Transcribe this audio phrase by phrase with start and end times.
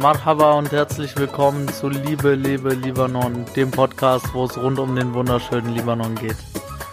[0.00, 5.12] Marhaba und herzlich willkommen zu Liebe, Liebe, Libanon, dem Podcast, wo es rund um den
[5.12, 6.38] wunderschönen Libanon geht.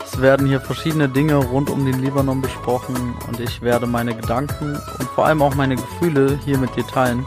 [0.04, 4.74] Es werden hier verschiedene Dinge rund um den Libanon besprochen und ich werde meine Gedanken
[5.00, 7.26] und vor allem auch meine Gefühle hier mit dir teilen,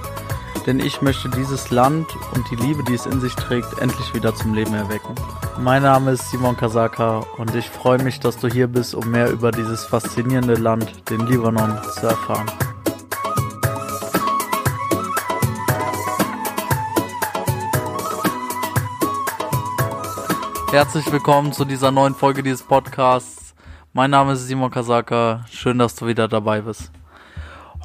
[0.66, 4.34] denn ich möchte dieses Land und die Liebe, die es in sich trägt, endlich wieder
[4.34, 5.14] zum Leben erwecken.
[5.58, 9.30] Mein Name ist Simon Kasaka und ich freue mich, dass du hier bist, um mehr
[9.30, 12.50] über dieses faszinierende Land, den Libanon, zu erfahren.
[20.70, 23.56] Herzlich willkommen zu dieser neuen Folge dieses Podcasts.
[23.92, 25.44] Mein Name ist Simon Kasaka.
[25.50, 26.92] Schön, dass du wieder dabei bist.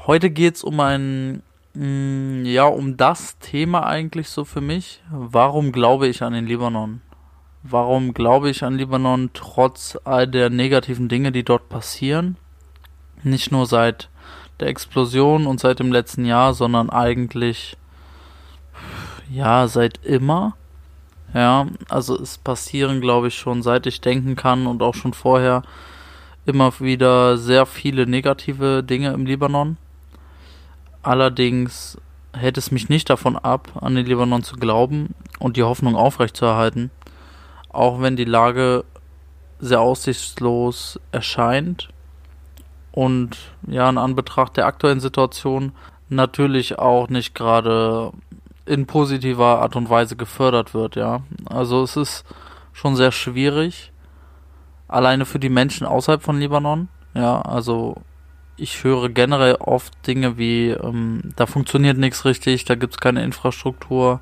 [0.05, 1.41] Heute geht es um ein,
[1.73, 5.02] mm, ja, um das Thema eigentlich so für mich.
[5.09, 7.02] Warum glaube ich an den Libanon?
[7.63, 12.38] Warum glaube ich an Libanon trotz all der negativen Dinge, die dort passieren?
[13.23, 14.10] Nicht nur seit
[14.60, 17.77] der Explosion und seit dem letzten Jahr, sondern eigentlich,
[19.32, 20.55] ja, seit immer
[21.36, 25.64] ja, also es passieren, glaube ich, schon seit ich denken kann und auch schon vorher
[26.46, 29.76] immer wieder sehr viele negative Dinge im Libanon.
[31.04, 31.98] Allerdings
[32.34, 36.90] hält es mich nicht davon ab, an den Libanon zu glauben und die Hoffnung aufrechtzuerhalten,
[37.68, 38.86] auch wenn die Lage
[39.60, 41.90] sehr aussichtslos erscheint
[42.94, 45.74] und ja, in Anbetracht der aktuellen Situation
[46.08, 48.13] natürlich auch nicht gerade
[48.66, 51.21] in positiver Art und Weise gefördert wird, ja.
[51.46, 52.26] Also es ist
[52.74, 53.91] schon sehr schwierig,
[54.88, 57.96] alleine für die Menschen außerhalb von Libanon, ja, also
[58.57, 64.19] ich höre generell oft Dinge wie, ähm, da funktioniert nichts richtig, da gibt's keine Infrastruktur,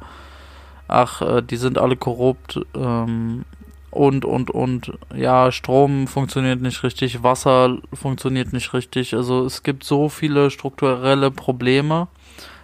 [0.88, 3.46] ach, äh, die sind alle korrupt, ähm,
[3.92, 9.84] und, und, und, ja, Strom funktioniert nicht richtig, Wasser funktioniert nicht richtig, also es gibt
[9.84, 12.08] so viele strukturelle Probleme,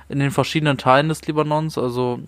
[0.10, 1.78] in den verschiedenen Teilen des Libanons.
[1.78, 2.20] Also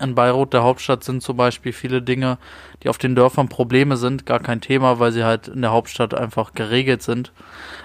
[0.00, 2.38] in Beirut, der Hauptstadt, sind zum Beispiel viele Dinge,
[2.82, 6.14] die auf den Dörfern Probleme sind, gar kein Thema, weil sie halt in der Hauptstadt
[6.14, 7.32] einfach geregelt sind.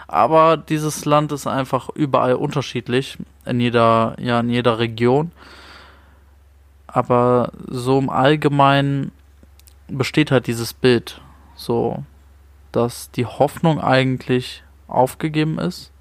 [0.08, 5.32] Aber dieses Land ist einfach überall unterschiedlich, in jeder, ja, in jeder Region.
[6.88, 9.12] Aber so im Allgemeinen
[9.88, 11.20] besteht halt dieses Bild,
[11.56, 12.04] so,
[12.72, 15.92] dass die Hoffnung eigentlich aufgegeben ist.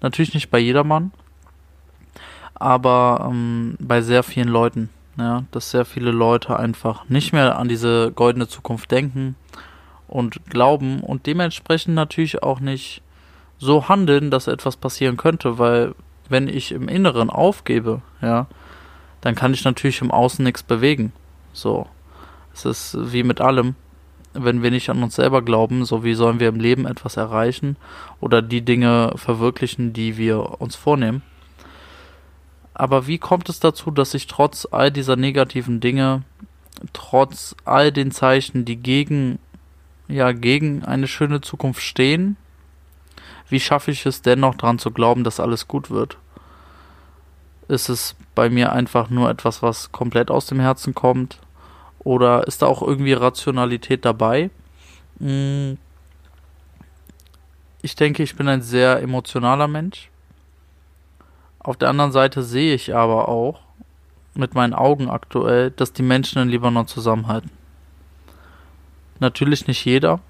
[0.00, 1.12] Natürlich nicht bei jedermann,
[2.60, 7.68] aber ähm, bei sehr vielen Leuten, ja, dass sehr viele Leute einfach nicht mehr an
[7.68, 9.34] diese goldene Zukunft denken
[10.06, 13.02] und glauben und dementsprechend natürlich auch nicht
[13.58, 15.94] so handeln, dass etwas passieren könnte, weil
[16.28, 18.46] wenn ich im Inneren aufgebe, ja,
[19.20, 21.12] dann kann ich natürlich im Außen nichts bewegen.
[21.52, 21.86] So.
[22.54, 23.74] Es ist wie mit allem.
[24.32, 27.76] Wenn wir nicht an uns selber glauben, so wie sollen wir im Leben etwas erreichen
[28.20, 31.22] oder die Dinge verwirklichen, die wir uns vornehmen.
[32.80, 36.22] Aber wie kommt es dazu, dass ich trotz all dieser negativen Dinge,
[36.94, 39.38] trotz all den Zeichen, die gegen,
[40.08, 42.38] ja, gegen eine schöne Zukunft stehen,
[43.50, 46.16] wie schaffe ich es dennoch dran zu glauben, dass alles gut wird?
[47.68, 51.38] Ist es bei mir einfach nur etwas, was komplett aus dem Herzen kommt?
[51.98, 54.48] Oder ist da auch irgendwie Rationalität dabei?
[55.18, 55.76] Hm.
[57.82, 60.08] Ich denke, ich bin ein sehr emotionaler Mensch.
[61.62, 63.60] Auf der anderen Seite sehe ich aber auch
[64.34, 67.50] mit meinen Augen aktuell, dass die Menschen in Libanon zusammenhalten.
[69.18, 70.20] Natürlich nicht jeder.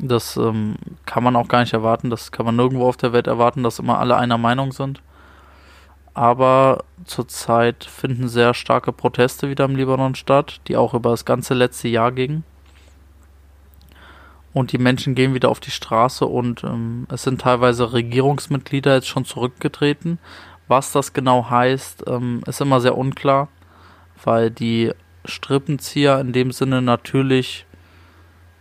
[0.00, 2.10] Das ähm, kann man auch gar nicht erwarten.
[2.10, 5.00] Das kann man nirgendwo auf der Welt erwarten, dass immer alle einer Meinung sind.
[6.14, 11.54] Aber zurzeit finden sehr starke Proteste wieder im Libanon statt, die auch über das ganze
[11.54, 12.42] letzte Jahr gingen.
[14.54, 19.08] Und die Menschen gehen wieder auf die Straße und ähm, es sind teilweise Regierungsmitglieder jetzt
[19.08, 20.18] schon zurückgetreten,
[20.68, 23.48] was das genau heißt, ähm, ist immer sehr unklar,
[24.24, 24.92] weil die
[25.24, 27.66] Strippenzieher in dem Sinne natürlich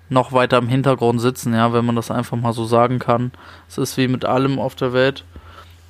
[0.09, 3.31] noch weiter im Hintergrund sitzen, ja, wenn man das einfach mal so sagen kann.
[3.67, 5.23] Es ist wie mit allem auf der Welt.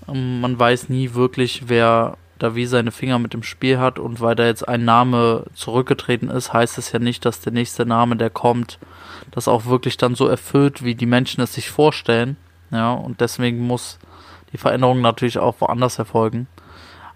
[0.07, 4.19] Ähm, man weiß nie wirklich, wer da wie seine Finger mit dem Spiel hat und
[4.19, 8.18] weil da jetzt ein Name zurückgetreten ist, heißt es ja nicht, dass der nächste Name,
[8.18, 8.78] der kommt,
[9.31, 12.36] das auch wirklich dann so erfüllt, wie die Menschen es sich vorstellen.
[12.72, 14.00] Ja, und deswegen muss
[14.56, 16.48] die Veränderungen natürlich auch woanders erfolgen.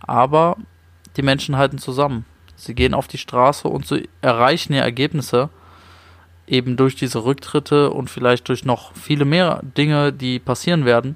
[0.01, 0.57] Aber
[1.15, 2.25] die Menschen halten zusammen.
[2.57, 5.49] Sie gehen auf die Straße und sie erreichen ja Ergebnisse
[6.47, 11.15] eben durch diese Rücktritte und vielleicht durch noch viele mehr Dinge, die passieren werden.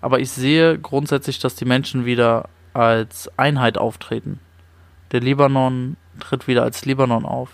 [0.00, 4.40] Aber ich sehe grundsätzlich, dass die Menschen wieder als Einheit auftreten.
[5.12, 7.50] Der Libanon tritt wieder als Libanon auf.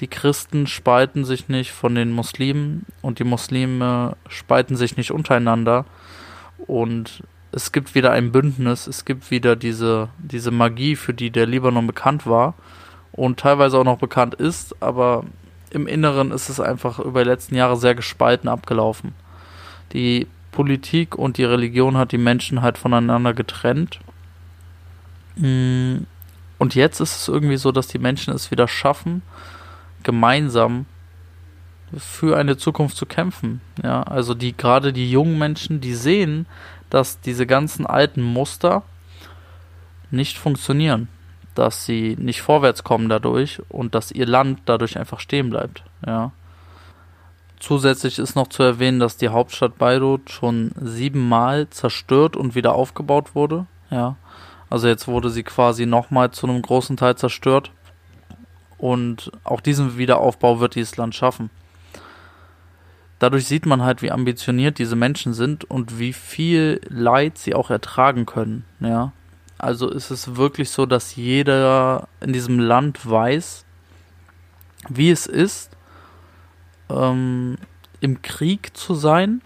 [0.00, 5.84] Die Christen spalten sich nicht von den Muslimen und die Muslime spalten sich nicht untereinander,
[6.66, 7.22] und
[7.52, 11.86] es gibt wieder ein Bündnis, es gibt wieder diese, diese Magie, für die der Libanon
[11.86, 12.54] bekannt war
[13.12, 15.24] und teilweise auch noch bekannt ist, aber
[15.70, 19.14] im Inneren ist es einfach über die letzten Jahre sehr gespalten abgelaufen.
[19.92, 24.00] Die Politik und die Religion hat die Menschen halt voneinander getrennt.
[25.36, 25.98] Mm,
[26.58, 29.22] und jetzt ist es irgendwie so, dass die Menschen es wieder schaffen,
[30.02, 30.86] gemeinsam
[31.96, 33.60] für eine Zukunft zu kämpfen.
[33.82, 36.46] Ja, also die gerade die jungen Menschen, die sehen,
[36.90, 38.82] dass diese ganzen alten Muster
[40.10, 41.08] nicht funktionieren,
[41.54, 45.82] dass sie nicht vorwärts kommen dadurch und dass ihr Land dadurch einfach stehen bleibt.
[46.06, 46.32] Ja.
[47.60, 53.34] Zusätzlich ist noch zu erwähnen, dass die Hauptstadt Beirut schon siebenmal zerstört und wieder aufgebaut
[53.34, 53.66] wurde.
[53.90, 54.16] Ja.
[54.70, 57.72] Also jetzt wurde sie quasi nochmal zu einem großen Teil zerstört.
[58.76, 61.50] Und auch diesen Wiederaufbau wird dieses Land schaffen.
[63.18, 67.70] Dadurch sieht man halt, wie ambitioniert diese Menschen sind und wie viel Leid sie auch
[67.70, 68.64] ertragen können.
[68.80, 69.12] Ja.
[69.58, 73.64] Also ist es wirklich so, dass jeder in diesem Land weiß,
[74.88, 75.76] wie es ist,
[76.88, 77.58] ähm,
[78.00, 79.42] im Krieg zu sein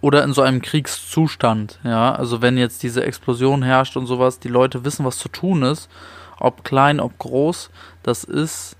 [0.00, 1.80] oder in so einem Kriegszustand.
[1.82, 5.62] Ja, also wenn jetzt diese Explosion herrscht und sowas, die Leute wissen, was zu tun
[5.62, 5.90] ist,
[6.38, 7.70] ob klein, ob groß,
[8.04, 8.76] das ist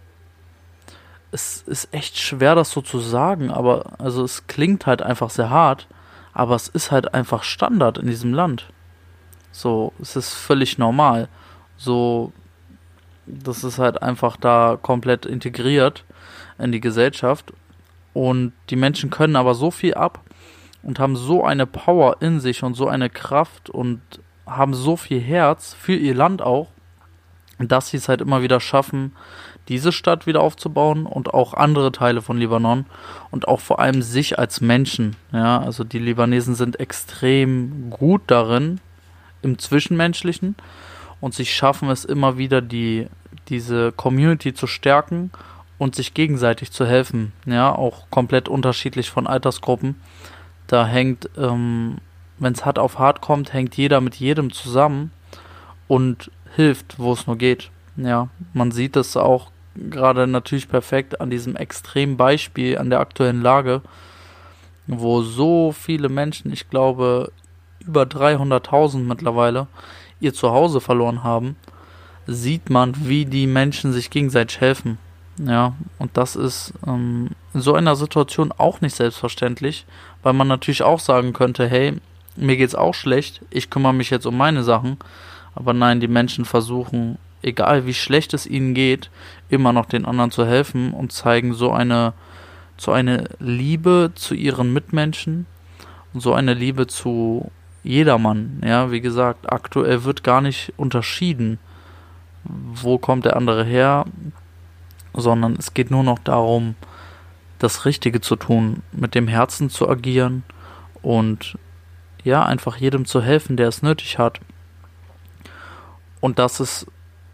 [1.31, 5.51] es ist echt schwer, das so zu sagen, aber also es klingt halt einfach sehr
[5.51, 5.87] hart,
[6.33, 8.67] aber es ist halt einfach Standard in diesem Land.
[9.53, 11.29] So, es ist völlig normal.
[11.77, 12.33] So,
[13.27, 16.05] das ist halt einfach da komplett integriert
[16.59, 17.53] in die Gesellschaft.
[18.15, 20.21] Und die Menschen können aber so viel ab
[20.83, 24.01] und haben so eine Power in sich und so eine Kraft und
[24.47, 26.69] haben so viel Herz für ihr Land auch,
[27.59, 29.15] dass sie es halt immer wieder schaffen,
[29.69, 32.87] diese Stadt wieder aufzubauen und auch andere Teile von Libanon
[33.31, 35.17] und auch vor allem sich als Menschen.
[35.33, 38.81] Ja, also die Libanesen sind extrem gut darin
[39.43, 40.57] im Zwischenmenschlichen
[41.21, 43.07] und sie schaffen es immer wieder, die,
[43.49, 45.31] diese Community zu stärken
[45.79, 47.33] und sich gegenseitig zu helfen.
[47.47, 49.97] Ja, auch komplett unterschiedlich von Altersgruppen.
[50.67, 51.99] Da hängt, ähm,
[52.39, 55.13] wenn es hart auf hart kommt, hängt jeder mit jedem zusammen
[55.87, 57.71] und hilft, wo es nur geht.
[57.97, 59.51] Ja, man sieht es auch
[59.91, 63.83] gerade natürlich perfekt an diesem extremen Beispiel, an der aktuellen Lage,
[64.87, 67.33] wo so viele Menschen, ich glaube
[67.87, 69.67] über 300.000 mittlerweile,
[70.21, 71.57] ihr Zuhause verloren haben,
[72.27, 74.99] sieht man, wie die Menschen sich gegenseitig helfen.
[75.39, 79.87] Ja, und das ist ähm, in so einer Situation auch nicht selbstverständlich,
[80.23, 81.95] weil man natürlich auch sagen könnte, hey,
[82.37, 84.99] mir geht's auch schlecht, ich kümmere mich jetzt um meine Sachen.
[85.55, 89.11] Aber nein, die Menschen versuchen egal wie schlecht es ihnen geht,
[89.49, 92.13] immer noch den anderen zu helfen und zeigen so eine,
[92.77, 95.47] so eine Liebe zu ihren Mitmenschen
[96.13, 97.51] und so eine Liebe zu
[97.83, 98.61] jedermann.
[98.65, 101.59] Ja, wie gesagt, aktuell wird gar nicht unterschieden,
[102.45, 104.05] wo kommt der andere her,
[105.15, 106.75] sondern es geht nur noch darum,
[107.59, 110.45] das Richtige zu tun, mit dem Herzen zu agieren
[111.03, 111.59] und
[112.25, 114.41] ja, einfach jedem zu helfen, der es nötig hat.
[116.21, 116.87] Und das ist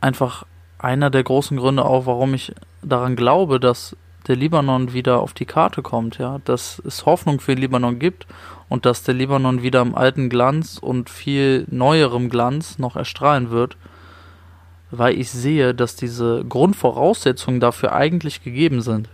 [0.04, 0.44] einfach
[0.78, 2.52] einer der großen Gründe auch, warum ich
[2.82, 3.96] daran glaube, dass
[4.28, 8.26] der Libanon wieder auf die Karte kommt, ja, dass es Hoffnung für den Libanon gibt
[8.68, 13.76] und dass der Libanon wieder im alten Glanz und viel neuerem Glanz noch erstrahlen wird,
[14.90, 19.08] weil ich sehe, dass diese Grundvoraussetzungen dafür eigentlich gegeben sind.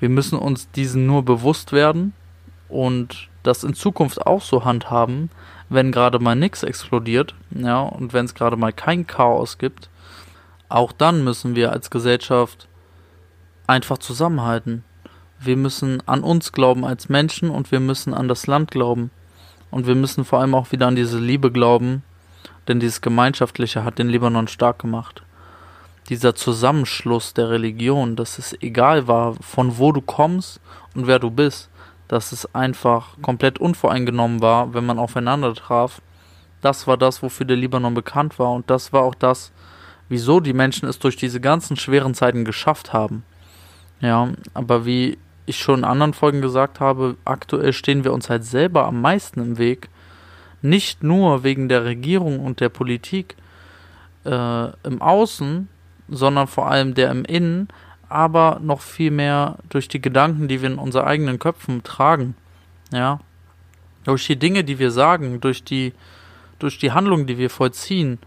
[0.00, 2.12] Wir müssen uns diesen nur bewusst werden
[2.68, 5.30] und das in Zukunft auch so handhaben,
[5.68, 9.88] wenn gerade mal nichts explodiert, ja, und wenn es gerade mal kein Chaos gibt,
[10.68, 12.68] auch dann müssen wir als Gesellschaft
[13.66, 14.84] einfach zusammenhalten.
[15.38, 19.10] Wir müssen an uns glauben als Menschen und wir müssen an das Land glauben.
[19.70, 22.02] Und wir müssen vor allem auch wieder an diese Liebe glauben,
[22.68, 25.22] denn dieses Gemeinschaftliche hat den Libanon stark gemacht.
[26.08, 30.60] Dieser Zusammenschluss der Religion, dass es egal war, von wo du kommst
[30.94, 31.68] und wer du bist,
[32.08, 36.00] dass es einfach komplett unvoreingenommen war, wenn man aufeinander traf.
[36.60, 39.52] Das war das, wofür der Libanon bekannt war und das war auch das,
[40.08, 43.24] wieso die Menschen es durch diese ganzen schweren Zeiten geschafft haben.
[44.00, 48.44] Ja, aber wie ich schon in anderen Folgen gesagt habe, aktuell stehen wir uns halt
[48.44, 49.88] selber am meisten im Weg.
[50.60, 53.36] Nicht nur wegen der Regierung und der Politik
[54.24, 55.68] äh, im Außen,
[56.08, 57.68] sondern vor allem der im Innen,
[58.08, 62.34] aber noch viel mehr durch die Gedanken, die wir in unseren eigenen Köpfen tragen.
[62.92, 63.20] Ja.
[64.04, 65.92] Durch die Dinge, die wir sagen, durch die,
[66.58, 68.18] durch die Handlungen, die wir vollziehen,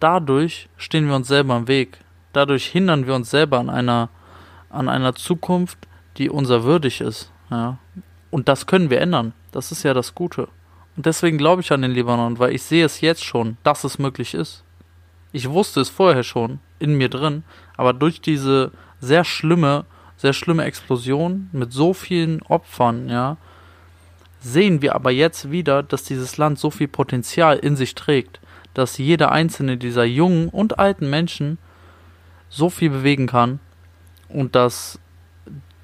[0.00, 1.98] dadurch stehen wir uns selber im Weg.
[2.32, 4.08] Dadurch hindern wir uns selber an einer,
[4.70, 5.78] an einer Zukunft,
[6.16, 7.30] die unser würdig ist.
[7.50, 7.78] Ja.
[8.30, 9.32] Und das können wir ändern.
[9.52, 10.48] Das ist ja das Gute.
[10.96, 13.98] Und deswegen glaube ich an den Libanon, weil ich sehe es jetzt schon, dass es
[13.98, 14.64] möglich ist.
[15.32, 17.44] Ich wusste es vorher schon in mir drin,
[17.76, 19.84] aber durch diese sehr schlimme,
[20.16, 23.36] sehr schlimme Explosion mit so vielen Opfern, ja,
[24.40, 28.40] sehen wir aber jetzt wieder, dass dieses Land so viel Potenzial in sich trägt,
[28.74, 31.58] dass jeder einzelne dieser jungen und alten Menschen
[32.48, 33.58] so viel bewegen kann
[34.28, 34.98] und dass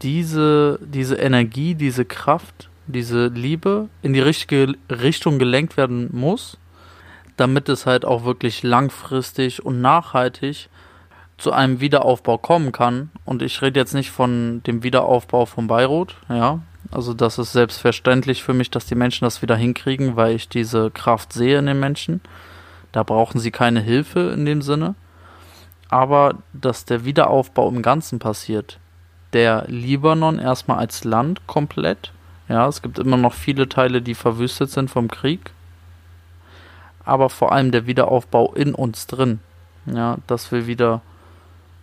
[0.02, 6.59] diese, diese Energie, diese Kraft, diese Liebe in die richtige Richtung gelenkt werden muss,
[7.37, 10.69] damit es halt auch wirklich langfristig und nachhaltig
[11.42, 13.11] zu einem Wiederaufbau kommen kann.
[13.25, 16.61] Und ich rede jetzt nicht von dem Wiederaufbau von Beirut, ja.
[16.92, 20.90] Also das ist selbstverständlich für mich, dass die Menschen das wieder hinkriegen, weil ich diese
[20.92, 22.20] Kraft sehe in den Menschen.
[22.92, 24.94] Da brauchen sie keine Hilfe in dem Sinne.
[25.88, 28.78] Aber dass der Wiederaufbau im Ganzen passiert.
[29.32, 32.12] Der Libanon erstmal als Land komplett.
[32.49, 35.50] Ja, es gibt immer noch viele Teile, die verwüstet sind vom Krieg.
[37.04, 39.40] Aber vor allem der Wiederaufbau in uns drin.
[39.87, 41.00] Ja, dass wir wieder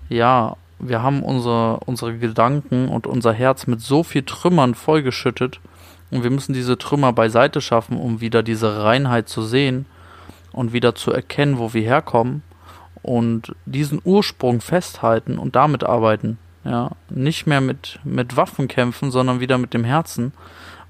[0.09, 5.59] ja, wir haben unsere, unsere Gedanken und unser Herz mit so viel Trümmern vollgeschüttet
[6.11, 9.85] und wir müssen diese Trümmer beiseite schaffen, um wieder diese Reinheit zu sehen
[10.51, 12.43] und wieder zu erkennen, wo wir herkommen
[13.01, 16.37] und diesen Ursprung festhalten und damit arbeiten.
[16.65, 20.33] Ja, nicht mehr mit, mit Waffen kämpfen, sondern wieder mit dem Herzen,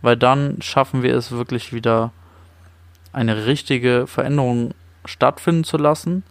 [0.02, 2.12] weil dann schaffen wir es wirklich wieder
[3.14, 4.74] eine richtige Veränderung
[5.06, 6.24] stattfinden zu lassen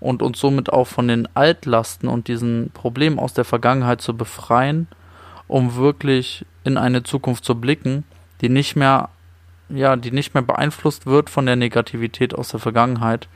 [0.00, 4.86] und uns somit auch von den Altlasten und diesen Problemen aus der Vergangenheit zu befreien,
[5.46, 8.04] um wirklich in eine Zukunft zu blicken,
[8.40, 9.10] die nicht mehr
[9.70, 13.28] ja, die nicht mehr beeinflusst wird von der Negativität aus der Vergangenheit.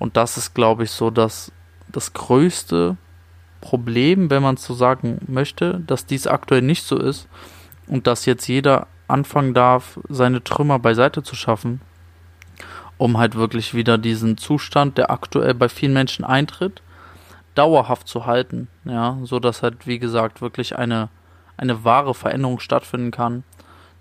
[0.00, 1.52] Und das ist, glaube ich, so das,
[1.86, 2.96] das größte
[3.60, 7.28] Problem, wenn man es so sagen möchte, dass dies aktuell nicht so ist
[7.86, 11.80] und dass jetzt jeder anfangen darf, seine Trümmer beiseite zu schaffen
[12.98, 16.82] um halt wirklich wieder diesen Zustand, der aktuell bei vielen Menschen eintritt,
[17.54, 21.08] dauerhaft zu halten, ja, so dass halt wie gesagt wirklich eine
[21.56, 23.42] eine wahre Veränderung stattfinden kann.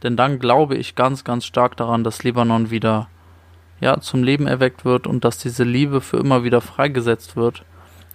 [0.03, 3.07] Denn dann glaube ich ganz ganz stark daran, dass Libanon wieder
[3.79, 7.63] ja zum Leben erweckt wird und dass diese Liebe für immer wieder freigesetzt wird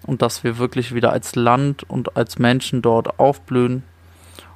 [0.07, 3.83] und dass wir wirklich wieder als Land und als Menschen dort aufblühen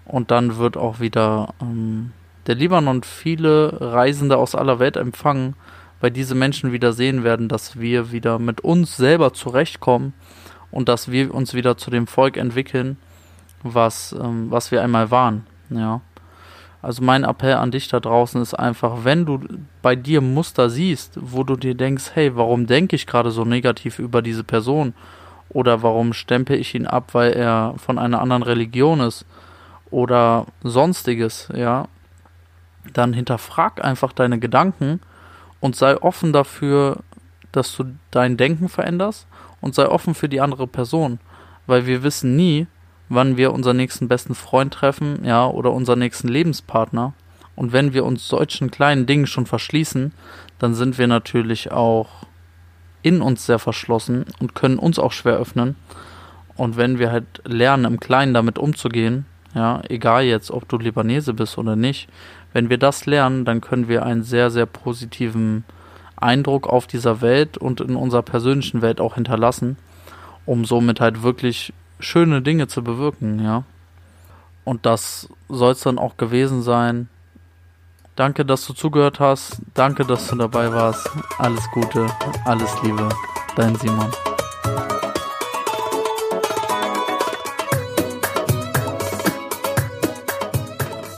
[0.04, 2.12] und dann wird auch wieder ähm,
[2.47, 5.54] der Libanon viele Reisende aus aller Welt empfangen
[6.00, 10.12] weil diese Menschen wieder sehen werden, dass wir wieder mit uns selber zurechtkommen
[10.71, 12.99] und dass wir uns wieder zu dem Volk entwickeln,
[13.62, 15.47] was, ähm, was wir einmal waren.
[15.71, 16.00] Ja.
[16.83, 19.41] Also mein Appell an dich da draußen ist einfach, wenn du
[19.83, 23.99] bei dir Muster siehst, wo du dir denkst, hey, warum denke ich gerade so negativ
[23.99, 24.95] über diese Person?
[25.49, 29.25] Oder warum stempel ich ihn ab, weil er von einer anderen Religion ist?
[29.91, 31.88] Oder sonstiges, ja?
[32.93, 35.00] Dann hinterfrag einfach deine Gedanken
[35.66, 36.99] und sei offen dafür,
[37.50, 39.26] dass du dein Denken veränderst
[39.61, 41.18] und sei offen für die andere Person,
[41.66, 42.68] weil wir wissen nie,
[43.08, 47.14] wann wir unseren nächsten besten Freund treffen, ja, oder unseren nächsten Lebenspartner.
[47.56, 50.12] Und wenn wir uns solchen kleinen Dingen schon verschließen,
[50.61, 52.11] dann sind wir natürlich auch
[53.02, 55.75] in uns sehr verschlossen und können uns auch schwer öffnen.
[56.54, 61.32] Und wenn wir halt lernen, im Kleinen damit umzugehen, ja, egal jetzt, ob du Libanese
[61.32, 62.08] bist oder nicht,
[62.52, 65.64] wenn wir das lernen, dann können wir einen sehr, sehr positiven
[66.14, 69.78] Eindruck auf dieser Welt und in unserer persönlichen Welt auch hinterlassen,
[70.44, 73.64] um somit halt wirklich schöne Dinge zu bewirken, ja.
[74.64, 77.08] Und das soll es dann auch gewesen sein.
[78.14, 79.62] Danke, dass du zugehört hast.
[79.75, 81.08] Danke, dass du dabei warst.
[81.38, 82.06] Alles Gute,
[82.44, 83.08] alles Liebe.
[83.54, 84.10] Dein Simon.